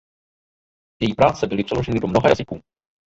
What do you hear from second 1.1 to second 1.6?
práce